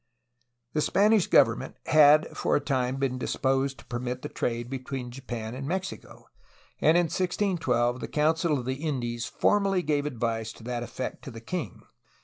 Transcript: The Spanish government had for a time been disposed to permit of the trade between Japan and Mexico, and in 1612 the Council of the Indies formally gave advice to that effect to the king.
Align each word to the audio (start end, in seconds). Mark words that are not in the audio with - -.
The 0.73 0.81
Spanish 0.81 1.27
government 1.27 1.75
had 1.85 2.35
for 2.35 2.55
a 2.55 2.59
time 2.59 2.95
been 2.95 3.19
disposed 3.19 3.77
to 3.77 3.85
permit 3.85 4.17
of 4.17 4.21
the 4.23 4.29
trade 4.29 4.67
between 4.67 5.11
Japan 5.11 5.53
and 5.53 5.67
Mexico, 5.67 6.25
and 6.79 6.97
in 6.97 7.03
1612 7.03 7.99
the 7.99 8.07
Council 8.07 8.57
of 8.57 8.65
the 8.65 8.83
Indies 8.83 9.27
formally 9.27 9.83
gave 9.83 10.07
advice 10.07 10.51
to 10.53 10.63
that 10.63 10.81
effect 10.81 11.23
to 11.25 11.29
the 11.29 11.39
king. 11.39 11.83